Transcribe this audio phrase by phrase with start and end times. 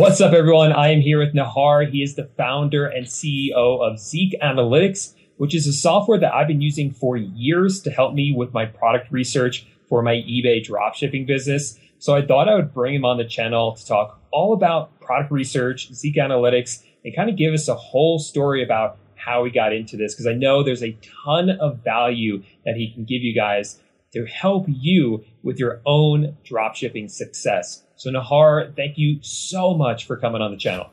[0.00, 0.72] What's up, everyone?
[0.72, 1.86] I am here with Nahar.
[1.86, 6.48] He is the founder and CEO of Zik Analytics, which is a software that I've
[6.48, 11.26] been using for years to help me with my product research for my eBay dropshipping
[11.26, 11.78] business.
[11.98, 15.30] So I thought I would bring him on the channel to talk all about product
[15.30, 19.74] research, Zik Analytics, and kind of give us a whole story about how we got
[19.74, 20.14] into this.
[20.14, 23.78] Because I know there's a ton of value that he can give you guys
[24.12, 27.84] to help you with your own dropshipping success.
[27.96, 30.90] So Nahar, thank you so much for coming on the channel.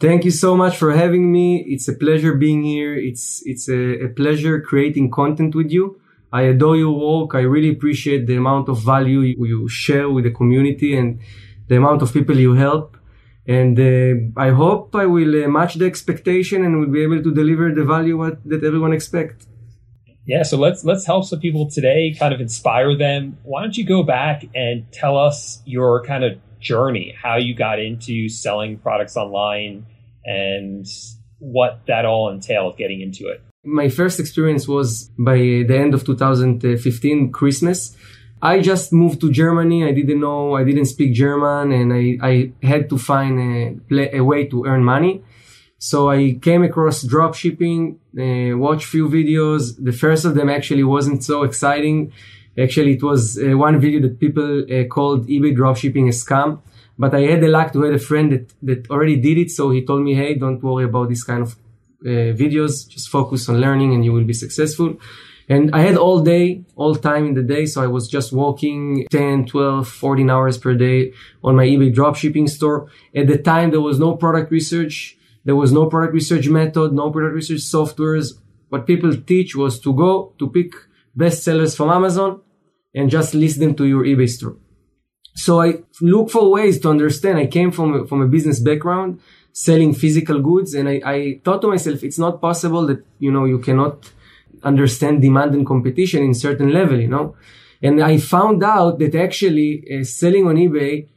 [0.00, 1.64] Thank you so much for having me.
[1.66, 2.94] It's a pleasure being here.
[2.94, 6.00] It's it's a, a pleasure creating content with you.
[6.32, 7.34] I adore your work.
[7.34, 11.20] I really appreciate the amount of value you share with the community and
[11.68, 12.96] the amount of people you help.
[13.46, 17.34] And uh, I hope I will uh, match the expectation and will be able to
[17.34, 19.46] deliver the value what, that everyone expects.
[20.28, 23.38] Yeah, so let's let's help some people today, kind of inspire them.
[23.44, 27.80] Why don't you go back and tell us your kind of journey, how you got
[27.80, 29.86] into selling products online
[30.26, 30.86] and
[31.38, 33.42] what that all entailed getting into it?
[33.64, 37.96] My first experience was by the end of 2015, Christmas.
[38.42, 39.84] I just moved to Germany.
[39.84, 44.20] I didn't know, I didn't speak German, and I, I had to find a, a
[44.20, 45.24] way to earn money.
[45.78, 49.76] So I came across drop shipping, uh, watched few videos.
[49.78, 52.12] The first of them actually wasn't so exciting.
[52.58, 56.60] Actually, it was uh, one video that people uh, called eBay dropshipping a scam.
[56.98, 59.52] But I had the luck to have a friend that, that already did it.
[59.52, 61.52] So he told me, Hey, don't worry about this kind of
[62.04, 62.88] uh, videos.
[62.88, 64.96] Just focus on learning and you will be successful.
[65.48, 67.66] And I had all day, all time in the day.
[67.66, 71.12] So I was just working 10, 12, 14 hours per day
[71.44, 72.90] on my eBay dropshipping store.
[73.14, 75.17] At the time, there was no product research.
[75.48, 78.34] There was no product research method, no product research softwares.
[78.68, 80.74] What people teach was to go to pick
[81.16, 82.42] best sellers from Amazon
[82.94, 84.56] and just list them to your eBay store.
[85.34, 85.68] So I
[86.02, 87.38] look for ways to understand.
[87.38, 89.20] I came from from a business background,
[89.54, 93.46] selling physical goods, and I, I thought to myself, it's not possible that you know
[93.46, 93.94] you cannot
[94.62, 97.26] understand demand and competition in certain level, you know.
[97.80, 101.08] And I found out that actually uh, selling on eBay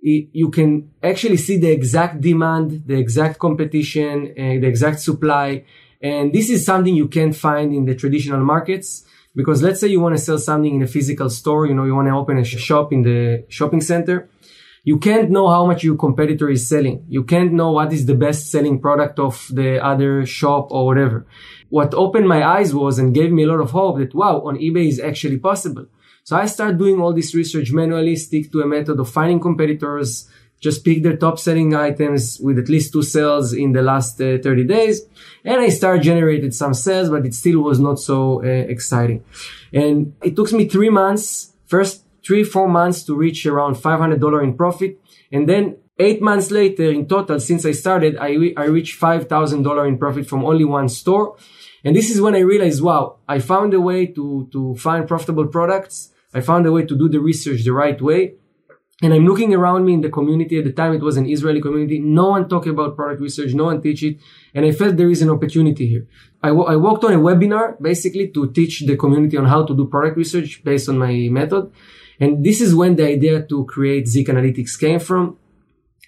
[0.00, 5.64] you can actually see the exact demand, the exact competition, uh, the exact supply.
[6.00, 9.04] And this is something you can't find in the traditional markets.
[9.34, 11.94] Because let's say you want to sell something in a physical store, you know, you
[11.94, 14.28] want to open a shop in the shopping center.
[14.84, 17.04] You can't know how much your competitor is selling.
[17.08, 21.26] You can't know what is the best selling product of the other shop or whatever.
[21.68, 24.56] What opened my eyes was and gave me a lot of hope that wow, on
[24.56, 25.86] eBay is actually possible.
[26.28, 30.28] So I start doing all this research manually, stick to a method of finding competitors,
[30.60, 34.36] just pick their top selling items with at least two sales in the last uh,
[34.36, 35.06] 30 days.
[35.42, 39.24] And I start generated some sales, but it still was not so uh, exciting.
[39.72, 44.54] And it took me three months, first three, four months to reach around $500 in
[44.54, 45.00] profit.
[45.32, 49.88] And then eight months later in total, since I started, I, re- I reached $5,000
[49.88, 51.38] in profit from only one store.
[51.84, 55.46] And this is when I realized, wow, I found a way to, to find profitable
[55.46, 58.34] products I found a way to do the research the right way.
[59.00, 60.58] And I'm looking around me in the community.
[60.58, 62.00] At the time, it was an Israeli community.
[62.00, 63.54] No one talked about product research.
[63.54, 64.18] No one teach it.
[64.54, 66.08] And I felt there is an opportunity here.
[66.42, 69.76] I, w- I walked on a webinar basically to teach the community on how to
[69.76, 71.70] do product research based on my method.
[72.18, 75.38] And this is when the idea to create Zik Analytics came from.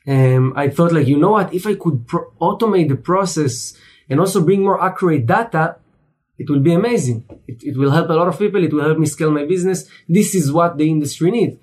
[0.06, 1.54] Um, I thought like, you know what?
[1.54, 3.74] If I could pro- automate the process
[4.08, 5.76] and also bring more accurate data,
[6.40, 7.18] it will be amazing.
[7.46, 8.64] It, it will help a lot of people.
[8.64, 9.78] It will help me scale my business.
[10.08, 11.56] This is what the industry needs.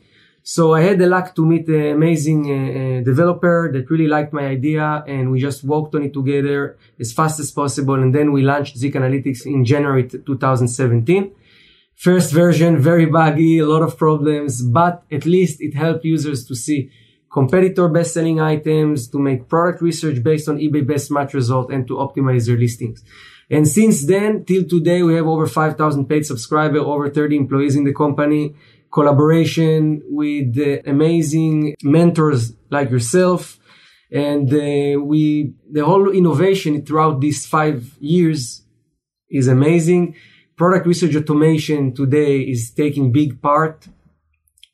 [0.44, 4.32] So I had the luck to meet an amazing uh, uh, developer that really liked
[4.34, 7.96] my idea and we just worked on it together as fast as possible.
[7.96, 11.32] And then we launched Zik Analytics in January 2017.
[11.96, 16.56] First version, very buggy, a lot of problems, but at least it helped users to
[16.56, 16.92] see
[17.32, 21.88] competitor best selling items, to make product research based on eBay best match result and
[21.88, 23.04] to optimize their listings.
[23.50, 27.86] And since then, till today, we have over 5,000 paid subscribers, over 30 employees in
[27.86, 28.56] the company,
[28.92, 33.60] collaboration with uh, amazing mentors like yourself.
[34.12, 38.64] And uh, we, the whole innovation throughout these five years
[39.30, 40.16] is amazing.
[40.58, 43.88] Product research automation today is taking big part.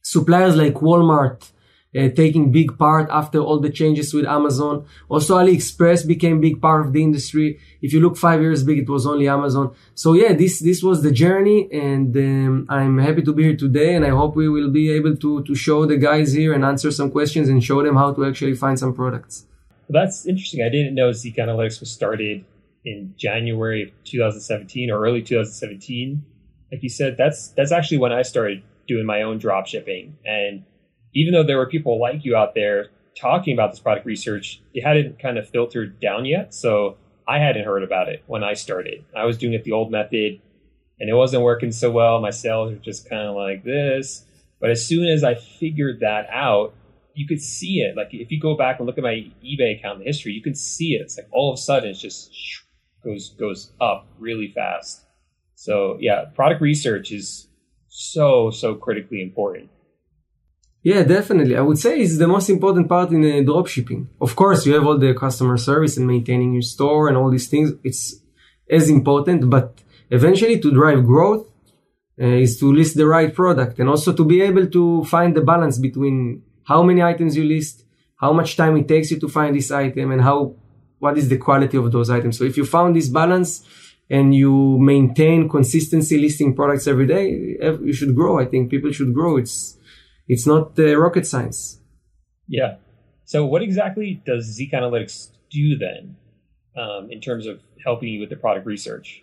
[0.02, 1.52] Suppliers like Walmart,
[1.96, 4.86] uh, taking big part after all the changes with Amazon.
[5.10, 7.60] Also, AliExpress became big part of the industry.
[7.82, 9.76] If you look five years big, it was only Amazon.
[9.96, 13.96] So yeah, this this was the journey, and um, I'm happy to be here today.
[13.96, 16.92] And I hope we will be able to to show the guys here and answer
[16.92, 19.46] some questions and show them how to actually find some products.
[19.88, 20.64] Well, that's interesting.
[20.64, 22.46] I didn't know Zik Analytics was started
[22.86, 26.26] in January of 2017 or early 2017.
[26.72, 30.66] Like you said, that's that's actually when I started doing my own drop shipping and
[31.14, 32.90] even though there were people like you out there
[33.20, 36.54] talking about this product research, it hadn't kind of filtered down yet.
[36.54, 39.06] So I hadn't heard about it when I started.
[39.16, 40.42] I was doing it the old method
[41.00, 42.20] and it wasn't working so well.
[42.20, 44.26] My sales were just kind of like this.
[44.60, 46.74] But as soon as I figured that out,
[47.14, 47.96] you could see it.
[47.96, 50.94] Like if you go back and look at my eBay account history, you can see
[50.94, 51.02] it.
[51.02, 52.32] It's like all of a sudden it just
[53.04, 55.06] goes goes up really fast.
[55.56, 57.48] So yeah, product research is
[57.90, 59.70] so so critically important.
[60.84, 61.56] Yeah, definitely.
[61.56, 64.10] I would say it's the most important part in uh, drop shipping.
[64.20, 67.48] Of course, you have all the customer service and maintaining your store and all these
[67.48, 67.72] things.
[67.86, 68.16] It's
[68.70, 71.48] as important, but eventually to drive growth
[72.22, 75.42] uh, is to list the right product and also to be able to find the
[75.42, 77.86] balance between how many items you list,
[78.18, 80.54] how much time it takes you to find this item, and how
[81.00, 82.38] what is the quality of those items.
[82.38, 83.66] So if you found this balance
[84.10, 88.40] and you maintain consistency listing products every day, you should grow.
[88.40, 89.38] I think people should grow.
[89.38, 89.78] It's
[90.28, 91.80] it's not uh, rocket science.
[92.48, 92.76] Yeah.
[93.26, 96.16] So what exactly does Zik Analytics do then,
[96.78, 99.22] um, in terms of helping you with the product research?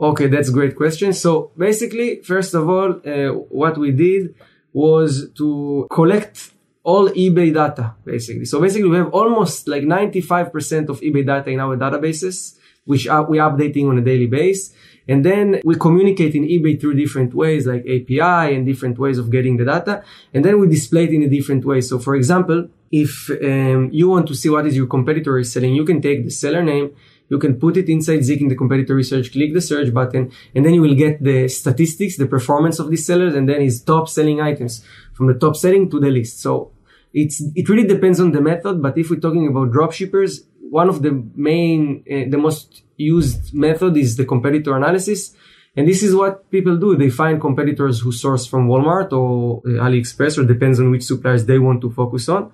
[0.00, 1.12] Okay, that's a great question.
[1.12, 4.34] So basically, first of all, uh, what we did
[4.72, 6.52] was to collect
[6.84, 8.44] all eBay data, basically.
[8.44, 13.28] So basically, we have almost like 95% of eBay data in our databases, which are,
[13.28, 14.72] we're updating on a daily basis.
[15.08, 19.30] And then we communicate in eBay through different ways, like API and different ways of
[19.30, 20.04] getting the data.
[20.34, 21.80] And then we display it in a different way.
[21.80, 25.74] So for example, if um, you want to see what is your competitor is selling,
[25.74, 26.94] you can take the seller name,
[27.30, 30.64] you can put it inside Zik in the competitor research, click the search button, and
[30.64, 34.08] then you will get the statistics, the performance of these sellers, and then his top
[34.08, 36.40] selling items from the top selling to the list.
[36.40, 36.72] So
[37.12, 40.88] it's, it really depends on the method, but if we're talking about drop shippers, one
[40.88, 45.34] of the main, uh, the most used method is the competitor analysis.
[45.76, 46.96] And this is what people do.
[46.96, 51.46] They find competitors who source from Walmart or uh, AliExpress or depends on which suppliers
[51.46, 52.50] they want to focus on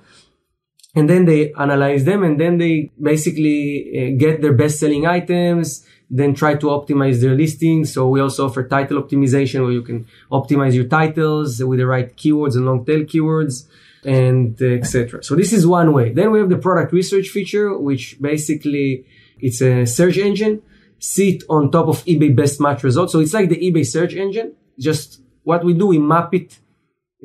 [0.95, 5.87] and then they analyze them and then they basically uh, get their best selling items
[6.11, 10.07] then try to optimize their listings so we also offer title optimization where you can
[10.31, 13.67] optimize your titles with the right keywords and long tail keywords
[14.05, 16.13] and etc so this is one way.
[16.13, 19.07] Then we have the product research feature which basically
[19.39, 20.63] it's a search engine
[20.99, 23.13] sit on top of ebay best match results.
[23.13, 24.55] So it's like the ebay search engine.
[24.79, 26.59] Just what we do we map it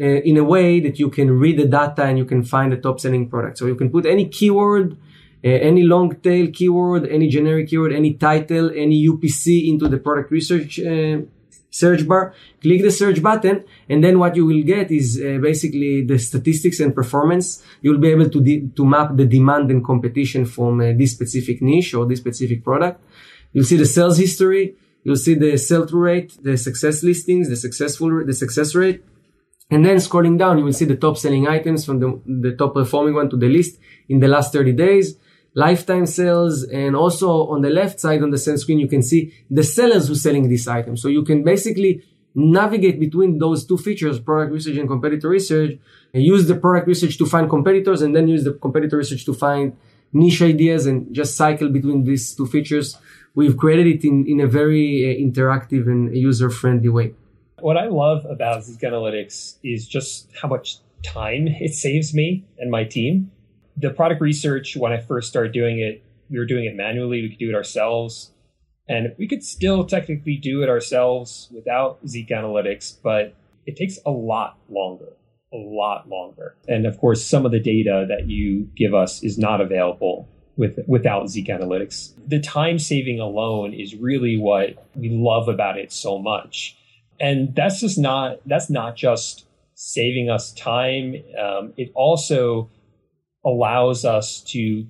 [0.02, 2.78] uh, in a way that you can read the data and you can find the
[2.78, 3.58] top selling product.
[3.58, 4.94] So you can put any keyword,
[5.44, 10.32] uh, any long tail keyword, any generic keyword, any title, any UPC into the product
[10.32, 11.20] research uh,
[11.70, 12.34] search bar.
[12.62, 16.80] Click the search button, and then what you will get is uh, basically the statistics
[16.80, 17.64] and performance.
[17.82, 21.62] You'll be able to de- to map the demand and competition from uh, this specific
[21.62, 23.02] niche or this specific product.
[23.54, 24.76] You'll see the sales history.
[25.04, 29.02] You'll see the sell-through rate, the success listings, the successful, the success rate
[29.72, 32.74] and then scrolling down, you will see the top selling items from the, the top
[32.74, 33.78] performing one to the list
[34.08, 35.16] in the last 30 days,
[35.54, 36.64] lifetime sales.
[36.64, 40.08] And also on the left side on the same screen, you can see the sellers
[40.08, 40.98] who selling this item.
[40.98, 42.04] So you can basically
[42.36, 45.78] navigate between those two features, product research and competitor research,
[46.14, 49.34] and use the product research to find competitors and then use the competitor research to
[49.34, 49.76] find
[50.14, 52.98] niche ideas and just cycle between these two features.
[53.36, 57.14] We've created it in, in a very uh, interactive and user friendly way.
[57.60, 62.72] What I love about Zik Analytics is just how much time it saves me and
[62.72, 63.32] my team.
[63.80, 67.22] The product research, when I first started doing it, we were doing it manually.
[67.22, 68.32] We could do it ourselves.
[68.88, 74.12] And we could still technically do it ourselves without Zik Analytics, but it takes a
[74.12, 75.14] lot longer,
[75.54, 76.56] a lot longer.
[76.68, 80.80] And of course, some of the data that you give us is not available with
[80.88, 82.14] without Zik Analytics.
[82.28, 86.76] The time saving alone is really what we love about it so much
[87.20, 89.46] and that's just not that's not just
[89.76, 91.16] saving us time.
[91.40, 92.70] Um, it also
[93.46, 94.86] allows us to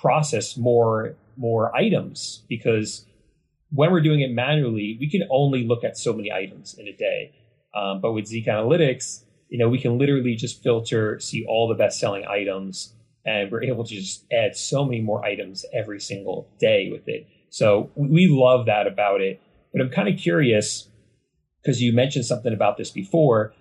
[0.00, 3.06] process more more items because
[3.70, 6.92] when we're doing it manually, we can only look at so many items in a
[6.92, 7.32] day.
[7.74, 11.74] Um, but with Zik Analytics, you know, we can literally just filter, see all the
[11.74, 12.94] best selling items,
[13.26, 17.26] and we're able to just add so many more items every single day with it.
[17.50, 19.40] So we love that about it.
[19.72, 20.88] But I'm kind of curious
[21.62, 23.54] because you mentioned something about this before.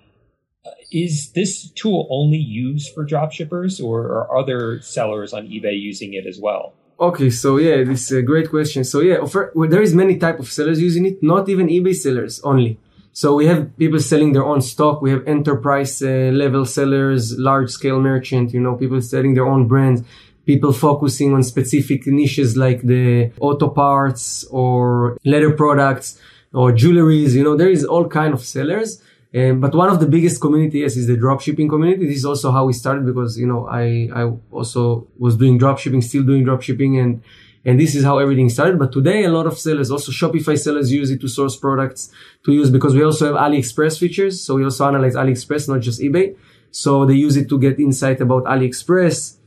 [0.91, 6.25] Is this tool only used for dropshippers or are other sellers on eBay using it
[6.25, 6.74] as well?
[7.00, 8.84] Okay, so yeah, this is a great question.
[8.84, 9.17] So yeah,
[9.55, 12.77] well, there is many type of sellers using it, not even eBay sellers only.
[13.12, 15.01] So we have people selling their own stock.
[15.01, 19.67] We have enterprise uh, level sellers, large scale merchant, you know, people selling their own
[19.67, 20.01] brands,
[20.46, 26.20] people focusing on specific niches like the auto parts or leather products
[26.53, 27.34] or jewelries.
[27.34, 29.01] You know, there is all kind of sellers.
[29.35, 32.05] Um, but one of the biggest communities is the dropshipping community.
[32.05, 36.03] This is also how we started because, you know, I, I also was doing dropshipping,
[36.03, 37.23] still doing dropshipping and,
[37.65, 38.77] and this is how everything started.
[38.77, 42.11] But today, a lot of sellers, also Shopify sellers use it to source products
[42.45, 44.45] to use because we also have AliExpress features.
[44.45, 46.35] So we also analyze AliExpress, not just eBay.
[46.69, 49.37] So they use it to get insight about AliExpress.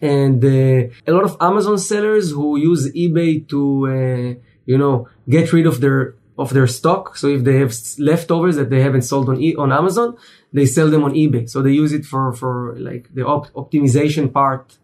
[0.00, 5.52] And uh, a lot of Amazon sellers who use eBay to, uh, you know, get
[5.52, 7.16] rid of their of their stock.
[7.16, 10.16] So if they have leftovers that they haven't sold on e- on Amazon,
[10.52, 11.48] they sell them on eBay.
[11.48, 14.78] So they use it for for like the op- optimization part,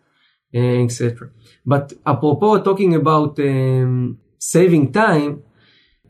[0.55, 1.31] etc.
[1.65, 5.43] But apropos talking about um, saving time,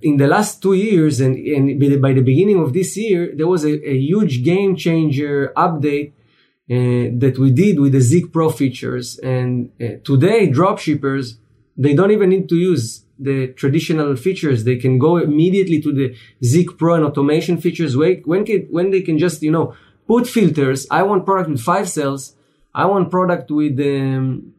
[0.02, 3.64] in the last two years and, and by the beginning of this year, there was
[3.64, 6.12] a, a huge game changer update
[6.70, 9.18] uh, that we did with the Zik Pro features.
[9.18, 11.38] And uh, today, dropshippers,
[11.76, 14.64] they don't even need to use the traditional features.
[14.64, 19.02] They can go immediately to the Zik Pro and automation features when, can, when they
[19.02, 19.74] can just, you know,
[20.06, 20.86] put filters.
[20.90, 22.34] I want product with five cells.
[22.74, 24.52] I want product with um,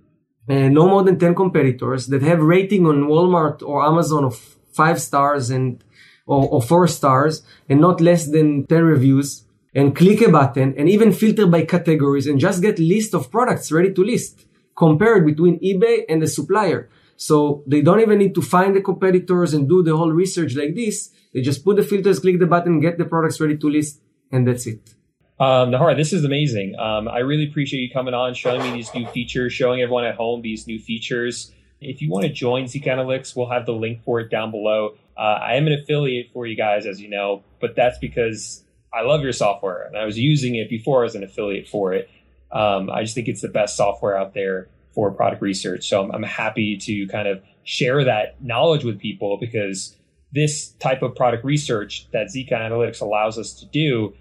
[0.49, 4.35] uh, no more than 10 competitors that have rating on Walmart or Amazon of
[4.73, 5.83] five stars and
[6.25, 10.89] or, or four stars and not less than 10 reviews and click a button and
[10.89, 15.59] even filter by categories and just get list of products ready to list compared between
[15.59, 16.89] eBay and the supplier.
[17.15, 20.75] So they don't even need to find the competitors and do the whole research like
[20.75, 21.11] this.
[21.33, 24.01] They just put the filters, click the button, get the products ready to list,
[24.31, 24.93] and that's it.
[25.39, 26.75] Um, Nahar, this is amazing.
[26.77, 30.15] Um, I really appreciate you coming on, showing me these new features, showing everyone at
[30.15, 31.51] home these new features.
[31.81, 34.95] If you want to join Zik Analytics, we'll have the link for it down below.
[35.17, 39.01] Uh, I am an affiliate for you guys, as you know, but that's because I
[39.01, 42.09] love your software and I was using it before as an affiliate for it.
[42.51, 45.87] Um, I just think it's the best software out there for product research.
[45.87, 49.95] So I'm, I'm happy to kind of share that knowledge with people because
[50.31, 54.13] this type of product research that Zik Analytics allows us to do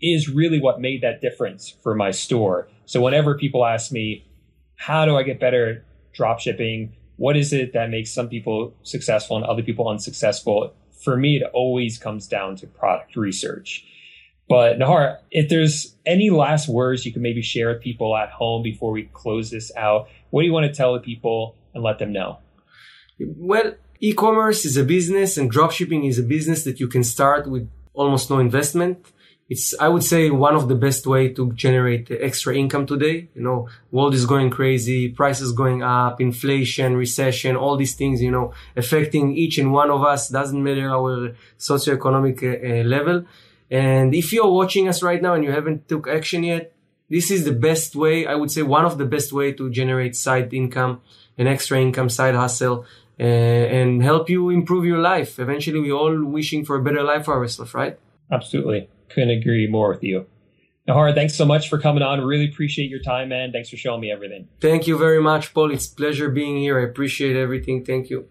[0.00, 2.68] is really what made that difference for my store.
[2.86, 4.26] So whenever people ask me,
[4.76, 6.94] how do I get better at drop shipping?
[7.16, 10.74] What is it that makes some people successful and other people unsuccessful?
[11.04, 13.86] For me, it always comes down to product research.
[14.48, 18.62] But Nahar, if there's any last words you can maybe share with people at home
[18.62, 21.98] before we close this out, what do you want to tell the people and let
[21.98, 22.38] them know?
[23.18, 27.68] Well, e-commerce is a business and dropshipping is a business that you can start with
[27.94, 29.12] almost no investment.
[29.48, 33.28] It's, I would say, one of the best way to generate extra income today.
[33.34, 38.30] You know, world is going crazy, prices going up, inflation, recession, all these things, you
[38.30, 40.28] know, affecting each and one of us.
[40.30, 43.26] Doesn't matter our socioeconomic uh, level.
[43.70, 46.72] And if you're watching us right now and you haven't took action yet,
[47.08, 50.16] this is the best way, I would say one of the best way to generate
[50.16, 51.00] side income,
[51.38, 52.86] an extra income, side hustle,
[53.20, 55.38] uh, and help you improve your life.
[55.38, 57.98] Eventually, we're all wishing for a better life for ourselves, right?
[58.30, 58.88] Absolutely.
[59.08, 60.26] Couldn't agree more with you.
[60.88, 62.20] Nahar, thanks so much for coming on.
[62.20, 63.52] Really appreciate your time, man.
[63.52, 64.48] Thanks for showing me everything.
[64.60, 65.70] Thank you very much, Paul.
[65.70, 66.78] It's pleasure being here.
[66.78, 67.84] I appreciate everything.
[67.84, 68.28] Thank you.